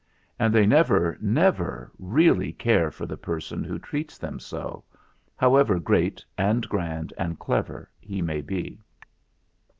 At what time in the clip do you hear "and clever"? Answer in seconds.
7.19-7.87